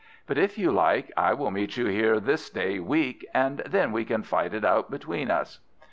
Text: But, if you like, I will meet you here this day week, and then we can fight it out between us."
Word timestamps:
But, 0.25 0.39
if 0.39 0.57
you 0.57 0.71
like, 0.71 1.11
I 1.15 1.35
will 1.35 1.51
meet 1.51 1.77
you 1.77 1.85
here 1.85 2.19
this 2.19 2.49
day 2.49 2.79
week, 2.79 3.23
and 3.35 3.59
then 3.67 3.91
we 3.91 4.03
can 4.03 4.23
fight 4.23 4.51
it 4.55 4.65
out 4.65 4.89
between 4.89 5.29
us." 5.29 5.59